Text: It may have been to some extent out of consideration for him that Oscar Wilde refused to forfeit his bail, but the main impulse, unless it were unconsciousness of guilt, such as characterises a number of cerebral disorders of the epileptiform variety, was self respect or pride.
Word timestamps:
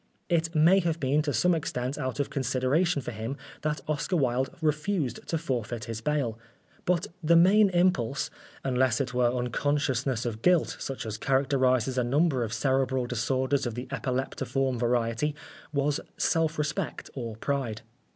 It 0.29 0.55
may 0.55 0.79
have 0.79 0.99
been 0.99 1.21
to 1.21 1.31
some 1.31 1.53
extent 1.53 1.95
out 1.95 2.19
of 2.19 2.31
consideration 2.31 3.03
for 3.03 3.11
him 3.11 3.37
that 3.61 3.81
Oscar 3.87 4.15
Wilde 4.15 4.49
refused 4.59 5.19
to 5.27 5.37
forfeit 5.37 5.83
his 5.85 6.01
bail, 6.01 6.39
but 6.85 7.05
the 7.21 7.35
main 7.35 7.69
impulse, 7.69 8.31
unless 8.63 8.99
it 8.99 9.13
were 9.13 9.31
unconsciousness 9.31 10.25
of 10.25 10.41
guilt, 10.41 10.75
such 10.79 11.05
as 11.05 11.19
characterises 11.19 11.99
a 11.99 12.03
number 12.03 12.43
of 12.43 12.51
cerebral 12.51 13.05
disorders 13.05 13.67
of 13.67 13.75
the 13.75 13.85
epileptiform 13.91 14.79
variety, 14.79 15.35
was 15.71 15.99
self 16.17 16.57
respect 16.57 17.11
or 17.13 17.35
pride. 17.37 17.83